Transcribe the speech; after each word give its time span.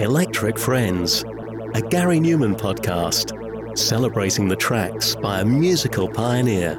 Electric 0.00 0.58
Friends, 0.58 1.24
a 1.74 1.82
Gary 1.82 2.18
Numan 2.20 2.58
podcast 2.58 3.36
celebrating 3.76 4.48
the 4.48 4.56
tracks 4.56 5.14
by 5.14 5.40
a 5.40 5.44
musical 5.44 6.08
pioneer. 6.08 6.78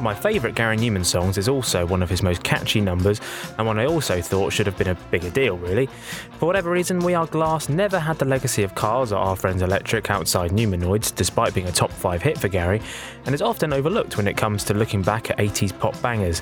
Of 0.00 0.04
my 0.04 0.14
favourite 0.14 0.56
Gary 0.56 0.78
Numan 0.78 1.04
songs 1.04 1.36
is 1.36 1.46
also 1.46 1.84
one 1.84 2.02
of 2.02 2.08
his 2.08 2.22
most 2.22 2.42
catchy 2.42 2.80
numbers, 2.80 3.20
and 3.58 3.66
one 3.66 3.78
I 3.78 3.84
also 3.84 4.22
thought 4.22 4.50
should 4.50 4.64
have 4.64 4.78
been 4.78 4.88
a 4.88 4.94
bigger 5.10 5.28
deal, 5.28 5.58
really. 5.58 5.90
For 6.38 6.46
whatever 6.46 6.70
reason, 6.70 7.00
We 7.00 7.12
Are 7.12 7.26
Glass 7.26 7.68
never 7.68 7.98
had 7.98 8.18
the 8.18 8.24
legacy 8.24 8.62
of 8.62 8.74
Cars 8.74 9.12
or 9.12 9.18
Our 9.18 9.36
Friends 9.36 9.60
Electric 9.60 10.10
outside 10.10 10.52
Numanoids, 10.52 11.14
despite 11.14 11.52
being 11.52 11.66
a 11.66 11.72
top 11.72 11.92
5 11.92 12.22
hit 12.22 12.38
for 12.38 12.48
Gary, 12.48 12.80
and 13.26 13.34
is 13.34 13.42
often 13.42 13.74
overlooked 13.74 14.16
when 14.16 14.26
it 14.26 14.38
comes 14.38 14.64
to 14.64 14.72
looking 14.72 15.02
back 15.02 15.28
at 15.28 15.36
80s 15.36 15.78
pop 15.78 16.00
bangers. 16.00 16.40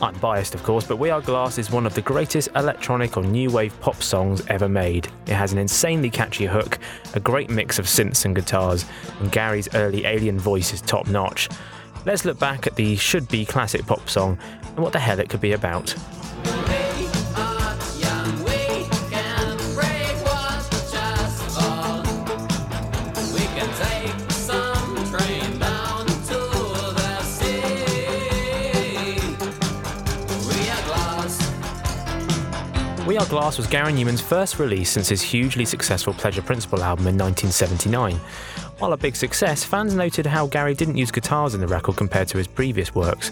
I'm 0.00 0.16
biased, 0.18 0.54
of 0.54 0.62
course, 0.62 0.86
but 0.86 0.98
We 0.98 1.10
Are 1.10 1.20
Glass 1.20 1.58
is 1.58 1.68
one 1.68 1.86
of 1.86 1.94
the 1.94 2.02
greatest 2.02 2.48
electronic 2.54 3.16
or 3.16 3.24
new 3.24 3.50
wave 3.50 3.74
pop 3.80 4.04
songs 4.04 4.40
ever 4.46 4.68
made. 4.68 5.08
It 5.26 5.34
has 5.34 5.52
an 5.52 5.58
insanely 5.58 6.10
catchy 6.10 6.46
hook, 6.46 6.78
a 7.14 7.18
great 7.18 7.50
mix 7.50 7.80
of 7.80 7.86
synths 7.86 8.24
and 8.24 8.36
guitars, 8.36 8.84
and 9.18 9.32
Gary's 9.32 9.68
early 9.74 10.06
alien 10.06 10.38
voice 10.38 10.72
is 10.72 10.80
top 10.80 11.08
notch. 11.08 11.48
Let's 12.06 12.24
look 12.24 12.38
back 12.38 12.66
at 12.66 12.76
the 12.76 12.96
should 12.96 13.28
be 13.28 13.44
classic 13.44 13.86
pop 13.86 14.08
song 14.08 14.38
and 14.62 14.78
what 14.78 14.92
the 14.92 14.98
hell 14.98 15.20
it 15.20 15.28
could 15.28 15.40
be 15.40 15.52
about. 15.52 15.94
We 33.06 33.18
are 33.18 33.26
Glass 33.26 33.56
was 33.56 33.66
Gary 33.66 33.92
Numan's 33.92 34.20
first 34.20 34.60
release 34.60 34.88
since 34.88 35.08
his 35.08 35.20
hugely 35.20 35.64
successful 35.64 36.14
Pleasure 36.14 36.42
Principle 36.42 36.82
album 36.82 37.08
in 37.08 37.18
1979. 37.18 38.20
While 38.80 38.94
a 38.94 38.96
big 38.96 39.14
success, 39.14 39.62
fans 39.62 39.94
noted 39.94 40.24
how 40.24 40.46
Gary 40.46 40.72
didn't 40.72 40.96
use 40.96 41.10
guitars 41.10 41.54
in 41.54 41.60
the 41.60 41.66
record 41.66 41.96
compared 41.96 42.28
to 42.28 42.38
his 42.38 42.46
previous 42.46 42.94
works. 42.94 43.30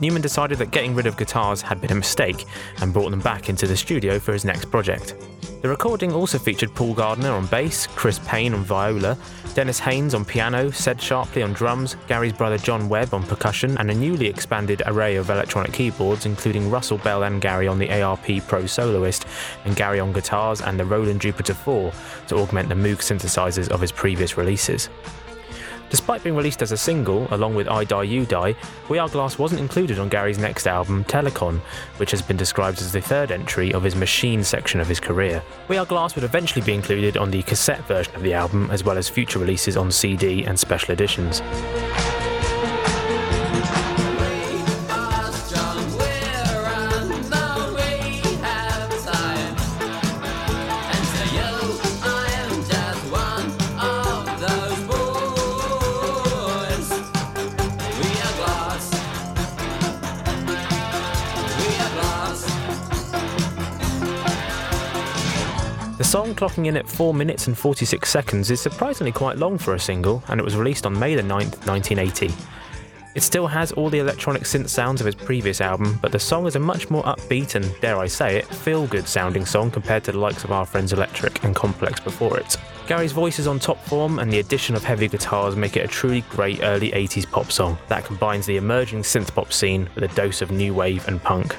Numan 0.00 0.22
decided 0.22 0.58
that 0.58 0.72
getting 0.72 0.92
rid 0.92 1.06
of 1.06 1.16
guitars 1.16 1.62
had 1.62 1.80
been 1.80 1.92
a 1.92 1.94
mistake 1.94 2.44
and 2.80 2.92
brought 2.92 3.10
them 3.10 3.20
back 3.20 3.48
into 3.48 3.68
the 3.68 3.76
studio 3.76 4.18
for 4.18 4.32
his 4.32 4.44
next 4.44 4.72
project. 4.72 5.14
The 5.60 5.68
recording 5.68 6.12
also 6.12 6.38
featured 6.38 6.72
Paul 6.72 6.94
Gardner 6.94 7.32
on 7.32 7.46
bass, 7.46 7.88
Chris 7.88 8.20
Payne 8.20 8.54
on 8.54 8.62
viola, 8.62 9.18
Dennis 9.54 9.80
Haynes 9.80 10.14
on 10.14 10.24
piano, 10.24 10.70
Ced 10.70 10.98
Sharpley 10.98 11.42
on 11.42 11.52
drums, 11.52 11.96
Gary's 12.06 12.32
brother 12.32 12.58
John 12.58 12.88
Webb 12.88 13.12
on 13.12 13.24
percussion, 13.24 13.76
and 13.78 13.90
a 13.90 13.94
newly 13.94 14.28
expanded 14.28 14.82
array 14.86 15.16
of 15.16 15.30
electronic 15.30 15.72
keyboards, 15.72 16.26
including 16.26 16.70
Russell 16.70 16.98
Bell 16.98 17.24
and 17.24 17.40
Gary 17.40 17.66
on 17.66 17.80
the 17.80 17.90
ARP 18.02 18.46
Pro 18.46 18.66
Soloist, 18.66 19.26
and 19.64 19.74
Gary 19.74 19.98
on 19.98 20.12
guitars 20.12 20.60
and 20.60 20.78
the 20.78 20.84
Roland 20.84 21.20
Jupiter 21.20 21.54
4 21.54 21.92
to 22.28 22.36
augment 22.36 22.68
the 22.68 22.76
Moog 22.76 22.98
synthesizers 22.98 23.68
of 23.68 23.80
his 23.80 23.90
previous 23.90 24.36
releases. 24.36 24.88
Despite 25.90 26.22
being 26.22 26.36
released 26.36 26.60
as 26.60 26.72
a 26.72 26.76
single, 26.76 27.26
along 27.30 27.54
with 27.54 27.68
I 27.68 27.84
Die 27.84 28.02
You 28.02 28.26
Die, 28.26 28.54
We 28.88 28.98
Are 28.98 29.08
Glass 29.08 29.38
wasn't 29.38 29.60
included 29.60 29.98
on 29.98 30.08
Gary's 30.08 30.38
next 30.38 30.66
album, 30.66 31.04
Telekon, 31.04 31.60
which 31.96 32.10
has 32.10 32.20
been 32.20 32.36
described 32.36 32.80
as 32.80 32.92
the 32.92 33.00
third 33.00 33.30
entry 33.30 33.72
of 33.72 33.82
his 33.82 33.96
machine 33.96 34.44
section 34.44 34.80
of 34.80 34.88
his 34.88 35.00
career. 35.00 35.42
We 35.68 35.78
Are 35.78 35.86
Glass 35.86 36.14
would 36.14 36.24
eventually 36.24 36.64
be 36.64 36.74
included 36.74 37.16
on 37.16 37.30
the 37.30 37.42
cassette 37.42 37.84
version 37.86 38.14
of 38.14 38.22
the 38.22 38.34
album, 38.34 38.70
as 38.70 38.84
well 38.84 38.98
as 38.98 39.08
future 39.08 39.38
releases 39.38 39.76
on 39.76 39.90
CD 39.90 40.44
and 40.44 40.58
special 40.58 40.92
editions. 40.92 41.40
The 65.98 66.04
song, 66.04 66.32
clocking 66.36 66.66
in 66.66 66.76
at 66.76 66.88
4 66.88 67.12
minutes 67.12 67.48
and 67.48 67.58
46 67.58 68.08
seconds, 68.08 68.52
is 68.52 68.60
surprisingly 68.60 69.10
quite 69.10 69.36
long 69.36 69.58
for 69.58 69.74
a 69.74 69.80
single, 69.80 70.22
and 70.28 70.38
it 70.38 70.44
was 70.44 70.56
released 70.56 70.86
on 70.86 70.96
May 70.96 71.16
the 71.16 71.22
9th, 71.22 71.66
1980. 71.66 72.32
It 73.16 73.22
still 73.24 73.48
has 73.48 73.72
all 73.72 73.90
the 73.90 73.98
electronic 73.98 74.42
synth 74.42 74.68
sounds 74.68 75.00
of 75.00 75.06
his 75.06 75.16
previous 75.16 75.60
album, 75.60 75.98
but 76.00 76.12
the 76.12 76.18
song 76.20 76.46
is 76.46 76.54
a 76.54 76.60
much 76.60 76.88
more 76.88 77.02
upbeat 77.02 77.56
and, 77.56 77.74
dare 77.80 77.98
I 77.98 78.06
say 78.06 78.36
it, 78.36 78.46
feel 78.46 78.86
good 78.86 79.08
sounding 79.08 79.44
song 79.44 79.72
compared 79.72 80.04
to 80.04 80.12
the 80.12 80.20
likes 80.20 80.44
of 80.44 80.52
Our 80.52 80.64
Friends 80.64 80.92
Electric 80.92 81.42
and 81.42 81.52
Complex 81.56 81.98
before 81.98 82.38
it. 82.38 82.56
Gary's 82.86 83.10
voice 83.10 83.40
is 83.40 83.48
on 83.48 83.58
top 83.58 83.84
form, 83.84 84.20
and 84.20 84.32
the 84.32 84.38
addition 84.38 84.76
of 84.76 84.84
heavy 84.84 85.08
guitars 85.08 85.56
make 85.56 85.76
it 85.76 85.84
a 85.84 85.88
truly 85.88 86.20
great 86.30 86.60
early 86.62 86.92
80s 86.92 87.28
pop 87.28 87.50
song 87.50 87.76
that 87.88 88.04
combines 88.04 88.46
the 88.46 88.56
emerging 88.56 89.02
synth 89.02 89.34
pop 89.34 89.52
scene 89.52 89.88
with 89.96 90.04
a 90.04 90.14
dose 90.14 90.42
of 90.42 90.52
new 90.52 90.72
wave 90.72 91.08
and 91.08 91.20
punk. 91.20 91.56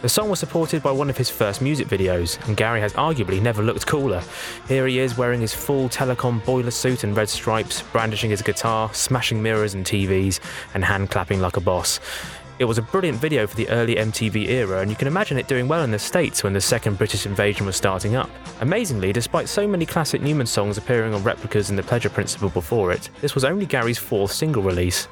The 0.00 0.08
song 0.08 0.30
was 0.30 0.38
supported 0.38 0.80
by 0.80 0.92
one 0.92 1.10
of 1.10 1.16
his 1.16 1.28
first 1.28 1.60
music 1.60 1.88
videos, 1.88 2.38
and 2.46 2.56
Gary 2.56 2.80
has 2.80 2.92
arguably 2.92 3.42
never 3.42 3.64
looked 3.64 3.84
cooler. 3.84 4.22
Here 4.68 4.86
he 4.86 5.00
is 5.00 5.18
wearing 5.18 5.40
his 5.40 5.52
full 5.52 5.88
Telekon 5.88 6.44
boiler 6.44 6.70
suit 6.70 7.02
and 7.02 7.16
red 7.16 7.28
stripes, 7.28 7.82
brandishing 7.82 8.30
his 8.30 8.40
guitar, 8.40 8.94
smashing 8.94 9.42
mirrors 9.42 9.74
and 9.74 9.84
TVs, 9.84 10.38
and 10.72 10.84
hand 10.84 11.10
clapping 11.10 11.40
like 11.40 11.56
a 11.56 11.60
boss. 11.60 11.98
It 12.60 12.64
was 12.66 12.78
a 12.78 12.82
brilliant 12.82 13.18
video 13.18 13.44
for 13.48 13.56
the 13.56 13.68
early 13.70 13.96
MTV 13.96 14.48
era, 14.48 14.82
and 14.82 14.88
you 14.88 14.96
can 14.96 15.08
imagine 15.08 15.36
it 15.36 15.48
doing 15.48 15.66
well 15.66 15.82
in 15.82 15.90
the 15.90 15.98
States 15.98 16.44
when 16.44 16.52
the 16.52 16.60
second 16.60 16.96
British 16.96 17.26
invasion 17.26 17.66
was 17.66 17.74
starting 17.74 18.14
up. 18.14 18.30
Amazingly, 18.60 19.12
despite 19.12 19.48
so 19.48 19.66
many 19.66 19.84
classic 19.84 20.22
Numan 20.22 20.46
songs 20.46 20.78
appearing 20.78 21.12
on 21.12 21.24
replicas 21.24 21.70
in 21.70 21.76
the 21.76 21.82
Pleasure 21.82 22.10
Principle 22.10 22.50
before 22.50 22.92
it, 22.92 23.10
this 23.20 23.34
was 23.34 23.44
only 23.44 23.66
Gary's 23.66 23.98
fourth 23.98 24.30
single 24.30 24.62
release. 24.62 25.08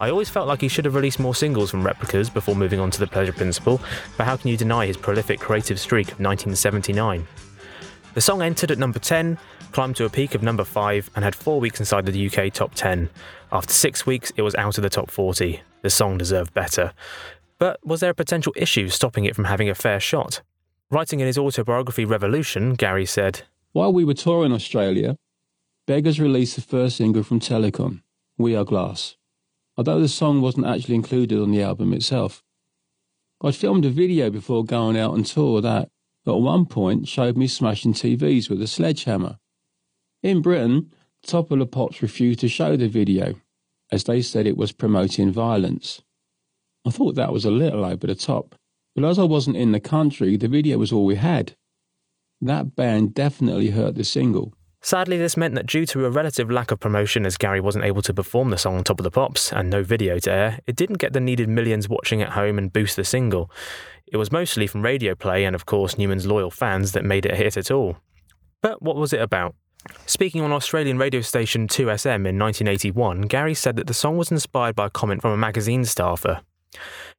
I 0.00 0.08
always 0.08 0.30
felt 0.30 0.48
like 0.48 0.62
he 0.62 0.68
should 0.68 0.86
have 0.86 0.94
released 0.94 1.20
more 1.20 1.34
singles 1.34 1.70
from 1.70 1.84
replicas 1.84 2.30
before 2.30 2.56
moving 2.56 2.80
on 2.80 2.90
to 2.90 2.98
the 2.98 3.06
Pleasure 3.06 3.34
Principle, 3.34 3.82
but 4.16 4.24
how 4.24 4.34
can 4.34 4.48
you 4.48 4.56
deny 4.56 4.86
his 4.86 4.96
prolific 4.96 5.38
creative 5.38 5.78
streak 5.78 6.06
of 6.06 6.20
1979? 6.20 7.28
The 8.14 8.20
song 8.22 8.40
entered 8.40 8.70
at 8.70 8.78
number 8.78 8.98
10, 8.98 9.38
climbed 9.72 9.96
to 9.96 10.06
a 10.06 10.10
peak 10.10 10.34
of 10.34 10.42
number 10.42 10.64
5, 10.64 11.10
and 11.14 11.22
had 11.22 11.34
four 11.34 11.60
weeks 11.60 11.80
inside 11.80 12.06
the 12.06 12.26
UK 12.26 12.50
top 12.50 12.74
10. 12.74 13.10
After 13.52 13.74
six 13.74 14.06
weeks, 14.06 14.32
it 14.36 14.42
was 14.42 14.54
out 14.54 14.78
of 14.78 14.82
the 14.82 14.88
top 14.88 15.10
40. 15.10 15.60
The 15.82 15.90
song 15.90 16.16
deserved 16.16 16.54
better. 16.54 16.94
But 17.58 17.78
was 17.86 18.00
there 18.00 18.10
a 18.10 18.14
potential 18.14 18.54
issue 18.56 18.88
stopping 18.88 19.26
it 19.26 19.36
from 19.36 19.44
having 19.44 19.68
a 19.68 19.74
fair 19.74 20.00
shot? 20.00 20.40
Writing 20.90 21.20
in 21.20 21.26
his 21.26 21.36
autobiography 21.36 22.06
Revolution, 22.06 22.72
Gary 22.72 23.04
said, 23.04 23.42
While 23.72 23.92
we 23.92 24.06
were 24.06 24.14
touring 24.14 24.52
Australia, 24.52 25.16
Beggars 25.86 26.18
released 26.18 26.56
the 26.56 26.62
first 26.62 26.96
single 26.96 27.22
from 27.22 27.38
Telekon, 27.38 28.00
We 28.38 28.56
Are 28.56 28.64
Glass, 28.64 29.16
although 29.80 29.98
the 29.98 30.08
song 30.08 30.42
wasn't 30.42 30.66
actually 30.66 30.94
included 30.94 31.40
on 31.40 31.50
the 31.50 31.62
album 31.62 31.94
itself. 31.94 32.44
I'd 33.42 33.56
filmed 33.56 33.86
a 33.86 33.88
video 33.88 34.28
before 34.28 34.62
going 34.62 34.94
out 34.98 35.12
on 35.12 35.22
tour 35.22 35.62
that, 35.62 35.88
at 36.26 36.34
one 36.34 36.66
point, 36.66 37.08
showed 37.08 37.34
me 37.34 37.46
smashing 37.46 37.94
TVs 37.94 38.50
with 38.50 38.60
a 38.60 38.66
sledgehammer. 38.66 39.38
In 40.22 40.42
Britain, 40.42 40.92
Top 41.26 41.50
of 41.50 41.60
the 41.60 41.64
Pops 41.64 42.02
refused 42.02 42.40
to 42.40 42.48
show 42.48 42.76
the 42.76 42.88
video, 42.88 43.36
as 43.90 44.04
they 44.04 44.20
said 44.20 44.46
it 44.46 44.58
was 44.58 44.70
promoting 44.70 45.32
violence. 45.32 46.02
I 46.86 46.90
thought 46.90 47.14
that 47.14 47.32
was 47.32 47.46
a 47.46 47.50
little 47.50 47.82
over 47.82 48.06
the 48.06 48.14
top, 48.14 48.56
but 48.94 49.04
as 49.06 49.18
I 49.18 49.24
wasn't 49.24 49.56
in 49.56 49.72
the 49.72 49.80
country, 49.80 50.36
the 50.36 50.46
video 50.46 50.76
was 50.76 50.92
all 50.92 51.06
we 51.06 51.16
had. 51.16 51.56
That 52.42 52.76
band 52.76 53.14
definitely 53.14 53.70
hurt 53.70 53.94
the 53.94 54.04
single. 54.04 54.52
Sadly, 54.82 55.18
this 55.18 55.36
meant 55.36 55.54
that 55.56 55.66
due 55.66 55.84
to 55.86 56.06
a 56.06 56.10
relative 56.10 56.50
lack 56.50 56.70
of 56.70 56.80
promotion 56.80 57.26
as 57.26 57.36
Gary 57.36 57.60
wasn't 57.60 57.84
able 57.84 58.00
to 58.00 58.14
perform 58.14 58.48
the 58.48 58.56
song 58.56 58.76
on 58.76 58.84
Top 58.84 58.98
of 58.98 59.04
the 59.04 59.10
Pops 59.10 59.52
and 59.52 59.68
no 59.68 59.82
video 59.82 60.18
to 60.20 60.32
air, 60.32 60.60
it 60.66 60.74
didn't 60.74 60.98
get 60.98 61.12
the 61.12 61.20
needed 61.20 61.50
millions 61.50 61.88
watching 61.88 62.22
at 62.22 62.30
home 62.30 62.56
and 62.56 62.72
boost 62.72 62.96
the 62.96 63.04
single. 63.04 63.50
It 64.06 64.16
was 64.16 64.32
mostly 64.32 64.66
from 64.66 64.82
radio 64.82 65.14
play 65.14 65.44
and, 65.44 65.54
of 65.54 65.66
course, 65.66 65.98
Numan's 65.98 66.26
loyal 66.26 66.50
fans 66.50 66.92
that 66.92 67.04
made 67.04 67.26
it 67.26 67.32
a 67.32 67.36
hit 67.36 67.58
at 67.58 67.70
all. 67.70 67.98
But 68.62 68.80
what 68.80 68.96
was 68.96 69.12
it 69.12 69.20
about? 69.20 69.54
Speaking 70.06 70.40
on 70.40 70.52
Australian 70.52 70.98
radio 70.98 71.20
station 71.20 71.68
2SM 71.68 72.26
in 72.26 72.38
1981, 72.38 73.22
Gary 73.22 73.54
said 73.54 73.76
that 73.76 73.86
the 73.86 73.94
song 73.94 74.16
was 74.16 74.30
inspired 74.30 74.76
by 74.76 74.86
a 74.86 74.90
comment 74.90 75.20
from 75.20 75.32
a 75.32 75.36
magazine 75.36 75.84
staffer. 75.84 76.40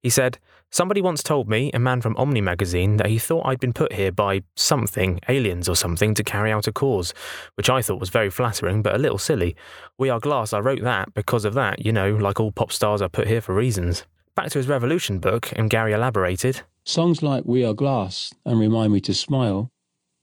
He 0.01 0.09
said, 0.09 0.39
Somebody 0.73 1.01
once 1.01 1.21
told 1.21 1.49
me, 1.49 1.69
a 1.73 1.79
man 1.79 1.99
from 1.99 2.15
Omni 2.15 2.39
magazine, 2.39 2.95
that 2.95 3.07
he 3.07 3.19
thought 3.19 3.45
I'd 3.45 3.59
been 3.59 3.73
put 3.73 3.91
here 3.91 4.09
by 4.09 4.43
something, 4.55 5.19
aliens 5.27 5.67
or 5.67 5.75
something, 5.75 6.13
to 6.13 6.23
carry 6.23 6.49
out 6.49 6.65
a 6.65 6.71
cause, 6.71 7.13
which 7.55 7.69
I 7.69 7.81
thought 7.81 7.99
was 7.99 8.07
very 8.07 8.29
flattering 8.29 8.81
but 8.81 8.95
a 8.95 8.97
little 8.97 9.17
silly. 9.17 9.53
We 9.97 10.09
Are 10.09 10.21
Glass, 10.21 10.53
I 10.53 10.59
wrote 10.59 10.81
that 10.83 11.13
because 11.13 11.43
of 11.43 11.55
that, 11.55 11.85
you 11.85 11.91
know, 11.91 12.15
like 12.15 12.39
all 12.39 12.53
pop 12.53 12.71
stars 12.71 13.01
are 13.01 13.09
put 13.09 13.27
here 13.27 13.41
for 13.41 13.53
reasons. 13.53 14.05
Back 14.33 14.49
to 14.51 14.59
his 14.59 14.69
Revolution 14.69 15.19
book, 15.19 15.51
and 15.57 15.69
Gary 15.69 15.91
elaborated 15.91 16.61
Songs 16.85 17.21
like 17.21 17.43
We 17.43 17.65
Are 17.65 17.73
Glass 17.73 18.33
and 18.45 18.57
Remind 18.57 18.93
Me 18.93 19.01
to 19.01 19.13
Smile 19.13 19.73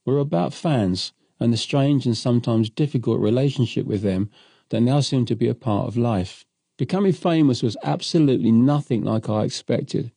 were 0.06 0.18
about 0.18 0.54
fans 0.54 1.12
and 1.38 1.52
the 1.52 1.58
strange 1.58 2.06
and 2.06 2.16
sometimes 2.16 2.70
difficult 2.70 3.20
relationship 3.20 3.84
with 3.84 4.00
them 4.00 4.30
that 4.70 4.80
now 4.80 5.00
seem 5.00 5.26
to 5.26 5.36
be 5.36 5.48
a 5.48 5.54
part 5.54 5.88
of 5.88 5.98
life. 5.98 6.46
Becoming 6.78 7.12
famous 7.12 7.62
was 7.62 7.76
absolutely 7.82 8.50
nothing 8.50 9.04
like 9.04 9.28
I 9.28 9.44
expected 9.44 10.10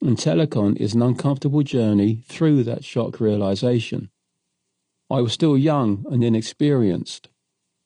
and 0.00 0.16
Telekon 0.16 0.76
is 0.76 0.94
an 0.94 1.02
uncomfortable 1.02 1.62
journey 1.62 2.22
through 2.28 2.64
that 2.64 2.84
shock 2.84 3.20
realization. 3.20 4.10
I 5.10 5.20
was 5.20 5.32
still 5.32 5.56
young 5.56 6.04
and 6.10 6.22
inexperienced, 6.22 7.28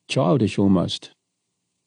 childish 0.09 0.59
almost. 0.59 1.13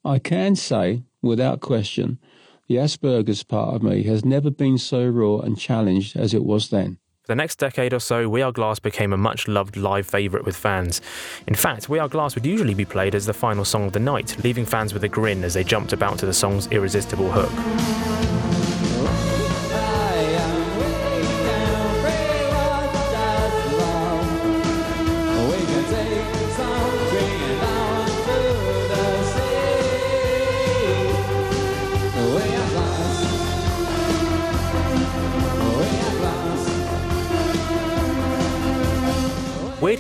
I 0.04 0.19
can 0.19 0.56
say, 0.56 1.04
without 1.22 1.60
question, 1.60 2.19
the 2.68 2.75
Asperger's 2.75 3.44
part 3.44 3.75
of 3.75 3.83
me 3.83 4.04
has 4.04 4.25
never 4.25 4.50
been 4.50 4.77
so 4.77 5.07
raw 5.07 5.39
and 5.39 5.57
challenged 5.57 6.16
as 6.16 6.33
it 6.33 6.44
was 6.44 6.69
then. 6.69 6.98
For 7.22 7.31
the 7.31 7.36
next 7.36 7.57
decade 7.57 7.94
or 7.94 8.00
so, 8.00 8.30
We 8.30 8.44
Are 8.44 8.51
Glass 8.51 8.80
became 8.80 9.12
a 9.12 9.18
much 9.18 9.48
loved 9.48 9.77
live 9.77 10.06
favourite 10.06 10.45
with 10.45 10.56
fans. 10.56 11.01
In 11.48 11.56
fact, 11.56 11.89
We 11.89 11.98
Are 11.98 12.07
Glass 12.07 12.36
would 12.36 12.45
usually 12.45 12.75
be 12.75 12.86
played 12.86 13.16
as 13.16 13.25
the 13.25 13.33
final 13.33 13.66
song 13.66 13.86
of 13.86 13.94
the 13.94 14.00
night, 14.00 14.38
leaving 14.44 14.66
fans 14.66 14.94
with 14.94 15.04
a 15.04 15.07
grin 15.07 15.44
as 15.44 15.56
they 15.56 15.63
jumped 15.63 15.92
about 15.92 16.19
to 16.19 16.27
the 16.27 16.33
song's 16.33 16.68
irresistible 16.68 17.31
hook. 17.31 18.25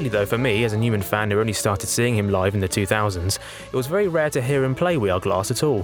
Though, 0.09 0.25
for 0.25 0.37
me, 0.37 0.63
as 0.63 0.73
a 0.73 0.77
Numan 0.77 1.03
fan 1.03 1.31
who 1.31 1.39
only 1.39 1.53
started 1.53 1.87
seeing 1.87 2.15
him 2.15 2.29
live 2.29 2.53
in 2.53 2.59
the 2.59 2.69
2000s, 2.69 3.39
it 3.65 3.75
was 3.75 3.87
very 3.87 4.07
rare 4.07 4.29
to 4.29 4.41
hear 4.41 4.63
him 4.63 4.75
play 4.75 4.97
We 4.97 5.09
Are 5.09 5.19
Glass 5.19 5.51
at 5.51 5.63
all. 5.63 5.83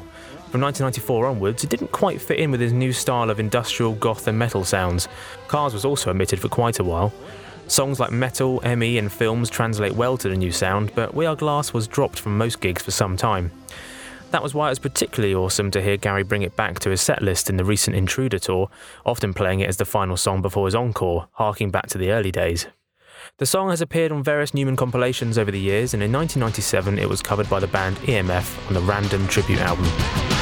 From 0.51 0.61
1994 0.61 1.27
onwards, 1.27 1.63
it 1.63 1.69
didn't 1.69 1.91
quite 1.91 2.21
fit 2.21 2.39
in 2.39 2.51
with 2.51 2.59
his 2.59 2.73
new 2.73 2.93
style 2.93 3.29
of 3.29 3.39
industrial 3.39 3.93
goth 3.93 4.27
and 4.27 4.37
metal 4.37 4.63
sounds. 4.63 5.07
Cars 5.47 5.73
was 5.73 5.85
also 5.85 6.09
omitted 6.09 6.39
for 6.39 6.49
quite 6.49 6.79
a 6.79 6.83
while. 6.83 7.13
Songs 7.67 7.99
like 7.99 8.11
Metal, 8.11 8.61
ME, 8.75 8.97
and 8.97 9.11
Films 9.11 9.49
translate 9.49 9.93
well 9.93 10.17
to 10.17 10.29
the 10.29 10.35
new 10.35 10.51
sound, 10.51 10.91
but 10.93 11.13
We 11.13 11.25
Are 11.25 11.35
Glass 11.35 11.73
was 11.73 11.87
dropped 11.87 12.19
from 12.19 12.37
most 12.37 12.59
gigs 12.59 12.83
for 12.83 12.91
some 12.91 13.15
time. 13.15 13.51
That 14.31 14.43
was 14.43 14.53
why 14.53 14.67
it 14.67 14.71
was 14.71 14.79
particularly 14.79 15.35
awesome 15.35 15.71
to 15.71 15.81
hear 15.81 15.97
Gary 15.97 16.23
bring 16.23 16.41
it 16.41 16.55
back 16.55 16.79
to 16.79 16.89
his 16.89 17.01
setlist 17.01 17.49
in 17.49 17.57
the 17.57 17.65
recent 17.65 17.95
Intruder 17.95 18.39
tour, 18.39 18.69
often 19.05 19.33
playing 19.33 19.61
it 19.61 19.69
as 19.69 19.77
the 19.77 19.85
final 19.85 20.17
song 20.17 20.41
before 20.41 20.67
his 20.67 20.75
encore, 20.75 21.27
harking 21.33 21.71
back 21.71 21.87
to 21.87 21.97
the 21.97 22.11
early 22.11 22.31
days. 22.31 22.67
The 23.37 23.45
song 23.45 23.69
has 23.69 23.81
appeared 23.81 24.11
on 24.11 24.23
various 24.23 24.51
Numan 24.51 24.77
compilations 24.77 25.37
over 25.37 25.51
the 25.51 25.59
years, 25.59 25.93
and 25.93 26.01
in 26.03 26.11
1997 26.11 26.99
it 26.99 27.09
was 27.09 27.21
covered 27.21 27.49
by 27.49 27.59
the 27.59 27.67
band 27.67 27.97
EMF 27.97 28.67
on 28.67 28.73
the 28.73 28.81
Random 28.81 29.27
tribute 29.27 29.59
album. 29.59 30.40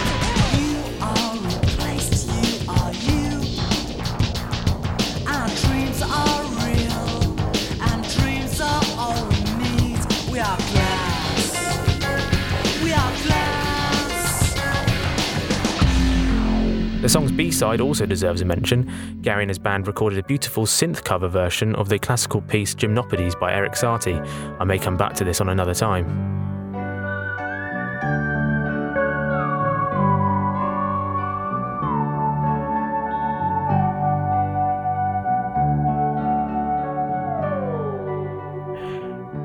The 17.10 17.14
song's 17.14 17.32
B 17.32 17.50
side 17.50 17.82
also 17.82 18.06
deserves 18.06 18.42
a 18.42 18.46
mention. 18.46 19.20
Gary 19.24 19.42
and 19.42 19.50
his 19.50 19.58
band 19.58 19.88
recorded 19.88 20.20
a 20.20 20.24
beautiful 20.24 20.68
synth 20.68 21.04
cover 21.04 21.28
version 21.28 21.74
of 21.74 21.90
the 21.90 21.98
classical 21.98 22.40
piece 22.40 22.76
Gymnopédies 22.76 23.40
by 23.40 23.52
Erik 23.52 23.72
Satie. 23.72 24.24
I 24.60 24.64
may 24.64 24.78
come 24.78 24.96
back 24.96 25.16
to 25.16 25.24
this 25.24 25.42
on 25.42 25.50
another 25.50 25.74
time. 25.74 26.49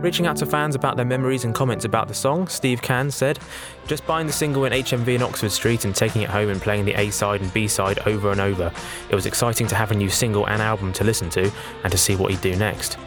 Reaching 0.04 0.26
out 0.26 0.36
to 0.36 0.44
fans 0.44 0.74
about 0.74 0.96
their 0.96 1.06
memories 1.06 1.46
and 1.46 1.54
comments 1.54 1.86
about 1.86 2.08
the 2.08 2.14
song, 2.14 2.46
Steve 2.46 2.82
Can 2.82 3.10
said, 3.10 3.38
Just 3.86 4.06
buying 4.06 4.26
the 4.26 4.34
single 4.34 4.66
in 4.66 4.72
HMV 4.74 5.14
in 5.14 5.22
Oxford 5.22 5.50
Street 5.50 5.86
and 5.86 5.94
taking 5.94 6.20
it 6.20 6.28
home 6.28 6.50
and 6.50 6.60
playing 6.60 6.84
the 6.84 6.92
A 6.92 7.08
side 7.08 7.40
and 7.40 7.50
B 7.54 7.66
side 7.66 7.98
over 8.00 8.30
and 8.30 8.38
over. 8.38 8.70
It 9.08 9.14
was 9.14 9.24
exciting 9.24 9.66
to 9.68 9.74
have 9.74 9.92
a 9.92 9.94
new 9.94 10.10
single 10.10 10.46
and 10.46 10.60
album 10.60 10.92
to 10.92 11.04
listen 11.04 11.30
to 11.30 11.50
and 11.84 11.90
to 11.90 11.96
see 11.96 12.16
what 12.16 12.30
he'd 12.32 12.42
do 12.42 12.54
next. 12.54 12.98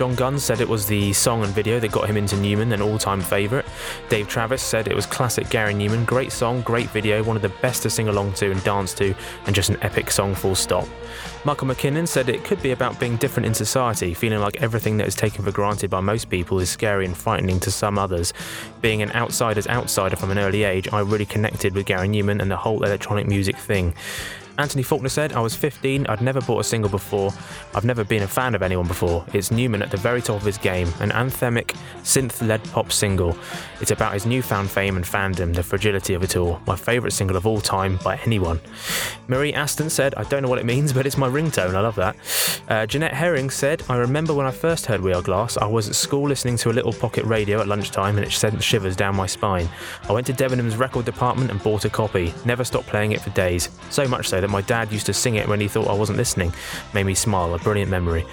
John 0.00 0.14
Gunn 0.14 0.38
said 0.38 0.62
it 0.62 0.68
was 0.70 0.86
the 0.86 1.12
song 1.12 1.44
and 1.44 1.52
video 1.52 1.78
that 1.78 1.92
got 1.92 2.08
him 2.08 2.16
into 2.16 2.34
Numan, 2.36 2.72
an 2.72 2.80
all 2.80 2.96
time 2.96 3.20
favourite. 3.20 3.66
Dave 4.08 4.28
Travis 4.28 4.62
said 4.62 4.88
it 4.88 4.96
was 4.96 5.04
classic 5.04 5.50
Gary 5.50 5.74
Numan, 5.74 6.06
great 6.06 6.32
song, 6.32 6.62
great 6.62 6.88
video, 6.88 7.22
one 7.22 7.36
of 7.36 7.42
the 7.42 7.50
best 7.60 7.82
to 7.82 7.90
sing 7.90 8.08
along 8.08 8.32
to 8.32 8.50
and 8.50 8.64
dance 8.64 8.94
to, 8.94 9.14
and 9.44 9.54
just 9.54 9.68
an 9.68 9.76
epic 9.82 10.10
song 10.10 10.34
full 10.34 10.54
stop. 10.54 10.88
Michael 11.44 11.68
McKinnon 11.68 12.08
said 12.08 12.30
it 12.30 12.44
could 12.44 12.62
be 12.62 12.70
about 12.70 12.98
being 12.98 13.18
different 13.18 13.44
in 13.44 13.52
society, 13.52 14.14
feeling 14.14 14.40
like 14.40 14.62
everything 14.62 14.96
that 14.96 15.06
is 15.06 15.14
taken 15.14 15.44
for 15.44 15.52
granted 15.52 15.90
by 15.90 16.00
most 16.00 16.30
people 16.30 16.58
is 16.60 16.70
scary 16.70 17.04
and 17.04 17.14
frightening 17.14 17.60
to 17.60 17.70
some 17.70 17.98
others. 17.98 18.32
Being 18.80 19.02
an 19.02 19.12
outsider's 19.12 19.68
outsider 19.68 20.16
from 20.16 20.30
an 20.30 20.38
early 20.38 20.62
age, 20.62 20.88
I 20.94 21.00
really 21.00 21.26
connected 21.26 21.74
with 21.74 21.84
Gary 21.84 22.08
Numan 22.08 22.40
and 22.40 22.50
the 22.50 22.56
whole 22.56 22.82
electronic 22.84 23.26
music 23.26 23.58
thing. 23.58 23.92
Anthony 24.60 24.82
Faulkner 24.82 25.08
said, 25.08 25.32
I 25.32 25.40
was 25.40 25.56
15, 25.56 26.06
I'd 26.06 26.20
never 26.20 26.40
bought 26.42 26.60
a 26.60 26.64
single 26.64 26.90
before, 26.90 27.32
I've 27.74 27.86
never 27.86 28.04
been 28.04 28.22
a 28.22 28.28
fan 28.28 28.54
of 28.54 28.62
anyone 28.62 28.86
before. 28.86 29.24
It's 29.32 29.48
Numan 29.48 29.80
at 29.80 29.90
the 29.90 29.96
very 29.96 30.20
top 30.20 30.36
of 30.36 30.44
his 30.44 30.58
game, 30.58 30.88
an 31.00 31.10
anthemic, 31.10 31.74
synth 32.02 32.46
led 32.46 32.62
pop 32.64 32.92
single. 32.92 33.38
It's 33.80 33.90
about 33.90 34.12
his 34.12 34.26
newfound 34.26 34.70
fame 34.70 34.96
and 34.96 35.04
fandom, 35.04 35.54
the 35.54 35.62
fragility 35.62 36.12
of 36.12 36.22
it 36.22 36.36
all. 36.36 36.60
My 36.66 36.76
favourite 36.76 37.14
single 37.14 37.38
of 37.38 37.46
all 37.46 37.62
time 37.62 37.98
by 38.04 38.18
anyone. 38.26 38.60
Marie 39.28 39.54
Aston 39.54 39.88
said, 39.88 40.14
I 40.16 40.24
don't 40.24 40.42
know 40.42 40.48
what 40.50 40.58
it 40.58 40.66
means, 40.66 40.92
but 40.92 41.06
it's 41.06 41.16
my 41.16 41.28
ringtone, 41.28 41.74
I 41.74 41.80
love 41.80 41.96
that. 41.96 42.16
Uh, 42.68 42.84
Jeanette 42.84 43.14
Herring 43.14 43.48
said, 43.48 43.82
I 43.88 43.96
remember 43.96 44.34
when 44.34 44.46
I 44.46 44.50
first 44.50 44.84
heard 44.84 45.00
We 45.00 45.14
Are 45.14 45.22
Glass, 45.22 45.56
I 45.56 45.66
was 45.66 45.88
at 45.88 45.94
school 45.94 46.28
listening 46.28 46.58
to 46.58 46.70
a 46.70 46.74
little 46.74 46.92
pocket 46.92 47.24
radio 47.24 47.60
at 47.60 47.66
lunchtime 47.66 48.18
and 48.18 48.26
it 48.26 48.32
sent 48.32 48.62
shivers 48.62 48.94
down 48.94 49.16
my 49.16 49.26
spine. 49.26 49.70
I 50.06 50.12
went 50.12 50.26
to 50.26 50.34
Debenhams 50.34 50.78
record 50.78 51.06
department 51.06 51.50
and 51.50 51.62
bought 51.62 51.86
a 51.86 51.90
copy. 51.90 52.34
Never 52.44 52.62
stopped 52.62 52.88
playing 52.88 53.12
it 53.12 53.22
for 53.22 53.30
days. 53.30 53.70
So 53.88 54.06
much 54.06 54.28
so 54.28 54.40
that 54.40 54.49
my 54.50 54.62
dad 54.62 54.92
used 54.92 55.06
to 55.06 55.12
sing 55.12 55.36
it 55.36 55.48
when 55.48 55.60
he 55.60 55.68
thought 55.68 55.88
I 55.88 55.94
wasn't 55.94 56.18
listening. 56.18 56.52
Made 56.92 57.04
me 57.04 57.14
smile, 57.14 57.54
a 57.54 57.58
brilliant 57.58 57.90
memory. 57.90 58.26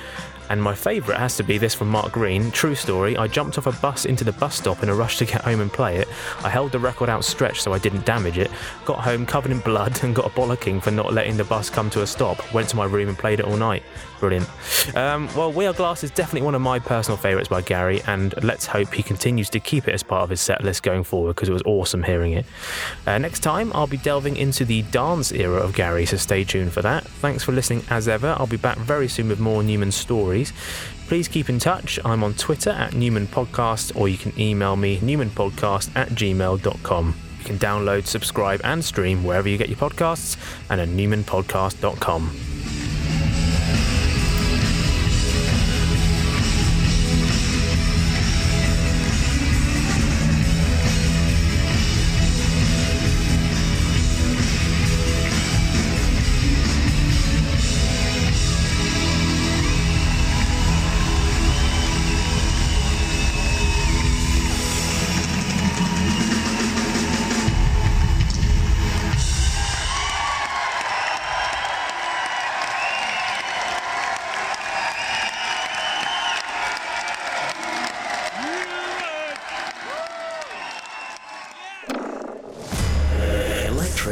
And 0.49 0.61
my 0.61 0.73
favourite 0.73 1.19
has 1.19 1.37
to 1.37 1.43
be 1.43 1.57
this 1.57 1.73
from 1.73 1.89
Mark 1.89 2.11
Green. 2.11 2.51
True 2.51 2.75
story. 2.75 3.17
I 3.17 3.27
jumped 3.27 3.57
off 3.57 3.67
a 3.67 3.71
bus 3.73 4.05
into 4.05 4.23
the 4.23 4.31
bus 4.31 4.55
stop 4.55 4.83
in 4.83 4.89
a 4.89 4.95
rush 4.95 5.17
to 5.17 5.25
get 5.25 5.41
home 5.41 5.61
and 5.61 5.71
play 5.71 5.97
it. 5.97 6.07
I 6.43 6.49
held 6.49 6.71
the 6.71 6.79
record 6.79 7.09
outstretched 7.09 7.61
so 7.61 7.73
I 7.73 7.79
didn't 7.79 8.05
damage 8.05 8.37
it. 8.37 8.49
Got 8.85 8.99
home 8.99 9.25
covered 9.25 9.51
in 9.51 9.59
blood 9.59 9.99
and 10.03 10.15
got 10.15 10.25
a 10.25 10.29
bollocking 10.29 10.81
for 10.81 10.91
not 10.91 11.13
letting 11.13 11.37
the 11.37 11.43
bus 11.43 11.69
come 11.69 11.89
to 11.91 12.01
a 12.01 12.07
stop. 12.07 12.53
Went 12.53 12.69
to 12.69 12.75
my 12.75 12.85
room 12.85 13.09
and 13.09 13.17
played 13.17 13.39
it 13.39 13.45
all 13.45 13.57
night. 13.57 13.83
Brilliant. 14.19 14.49
Um, 14.95 15.29
well, 15.35 15.51
We 15.51 15.67
Are 15.67 15.73
Glass 15.73 16.03
is 16.03 16.09
definitely 16.09 16.41
one 16.41 16.55
of 16.55 16.61
my 16.61 16.79
personal 16.79 17.17
favourites 17.17 17.49
by 17.49 17.61
Gary, 17.61 18.01
and 18.07 18.33
let's 18.43 18.65
hope 18.65 18.91
he 18.91 19.03
continues 19.03 19.49
to 19.51 19.59
keep 19.59 19.87
it 19.87 19.93
as 19.93 20.01
part 20.01 20.23
of 20.23 20.29
his 20.29 20.41
set 20.41 20.63
list 20.63 20.81
going 20.81 21.03
forward 21.03 21.35
because 21.35 21.49
it 21.49 21.53
was 21.53 21.61
awesome 21.65 22.01
hearing 22.01 22.33
it. 22.33 22.45
Uh, 23.05 23.17
next 23.19 23.41
time, 23.41 23.71
I'll 23.75 23.87
be 23.87 23.97
delving 23.97 24.35
into 24.37 24.65
the 24.65 24.81
dance 24.83 25.31
era 25.31 25.59
of 25.59 25.75
Gary, 25.75 26.05
so 26.05 26.17
stay 26.17 26.43
tuned 26.43 26.73
for 26.73 26.81
that. 26.81 27.03
Thanks 27.05 27.43
for 27.43 27.51
listening 27.51 27.83
as 27.89 28.07
ever. 28.07 28.35
I'll 28.39 28.47
be 28.47 28.57
back 28.57 28.77
very 28.77 29.07
soon 29.07 29.29
with 29.29 29.39
more 29.39 29.61
Numan 29.61 29.93
stories. 30.45 31.07
Please 31.07 31.27
keep 31.27 31.49
in 31.49 31.59
touch. 31.59 31.99
I'm 32.03 32.23
on 32.23 32.33
Twitter 32.33 32.71
at 32.71 32.91
Numan 32.91 33.27
Podcast, 33.27 33.95
or 33.95 34.09
you 34.09 34.17
can 34.17 34.37
email 34.39 34.75
me 34.75 34.99
numanpodcast 34.99 35.95
at 35.95 36.09
gmail.com. 36.09 37.15
You 37.39 37.45
can 37.45 37.57
download, 37.57 38.05
subscribe, 38.05 38.61
and 38.63 38.83
stream 38.83 39.23
wherever 39.23 39.47
you 39.47 39.57
get 39.57 39.69
your 39.69 39.77
podcasts 39.77 40.37
and 40.69 40.81
at 40.81 40.89
numanpodcast.com. 40.89 42.56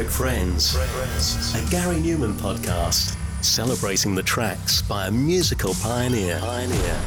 Friends, 0.04 0.74
a 1.54 1.70
Gary 1.70 1.96
Numan 1.96 2.34
podcast 2.34 3.16
celebrating 3.42 4.14
the 4.14 4.22
tracks 4.22 4.82
by 4.82 5.06
a 5.06 5.10
musical 5.10 5.72
pioneer. 5.72 6.38
pioneer. 6.38 7.00